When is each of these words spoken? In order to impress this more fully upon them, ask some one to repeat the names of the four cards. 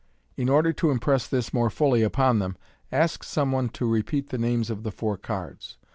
In 0.35 0.49
order 0.49 0.73
to 0.73 0.89
impress 0.89 1.27
this 1.27 1.53
more 1.53 1.69
fully 1.69 2.01
upon 2.01 2.39
them, 2.39 2.57
ask 2.91 3.21
some 3.23 3.51
one 3.51 3.69
to 3.69 3.85
repeat 3.87 4.29
the 4.29 4.39
names 4.39 4.71
of 4.71 4.81
the 4.81 4.91
four 4.91 5.15
cards. 5.15 5.77